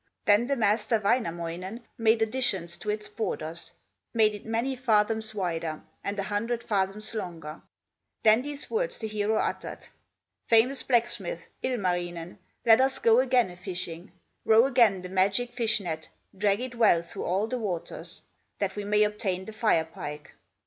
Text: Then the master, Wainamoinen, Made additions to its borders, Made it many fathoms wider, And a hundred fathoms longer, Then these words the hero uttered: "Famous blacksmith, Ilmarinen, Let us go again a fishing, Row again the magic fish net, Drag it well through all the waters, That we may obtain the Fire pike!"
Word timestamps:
Then 0.25 0.47
the 0.47 0.55
master, 0.55 0.99
Wainamoinen, 0.99 1.83
Made 1.95 2.23
additions 2.23 2.75
to 2.79 2.89
its 2.89 3.07
borders, 3.07 3.71
Made 4.15 4.33
it 4.33 4.47
many 4.47 4.75
fathoms 4.75 5.35
wider, 5.35 5.83
And 6.03 6.17
a 6.17 6.23
hundred 6.23 6.63
fathoms 6.63 7.13
longer, 7.13 7.61
Then 8.23 8.41
these 8.41 8.67
words 8.71 8.97
the 8.97 9.07
hero 9.07 9.35
uttered: 9.35 9.85
"Famous 10.47 10.81
blacksmith, 10.81 11.49
Ilmarinen, 11.61 12.39
Let 12.65 12.81
us 12.81 12.97
go 12.97 13.19
again 13.19 13.51
a 13.51 13.55
fishing, 13.55 14.11
Row 14.43 14.65
again 14.65 15.03
the 15.03 15.09
magic 15.09 15.51
fish 15.53 15.79
net, 15.79 16.09
Drag 16.35 16.61
it 16.61 16.73
well 16.73 17.03
through 17.03 17.25
all 17.25 17.45
the 17.45 17.59
waters, 17.59 18.23
That 18.57 18.75
we 18.75 18.83
may 18.83 19.03
obtain 19.03 19.45
the 19.45 19.53
Fire 19.53 19.85
pike!" 19.85 20.33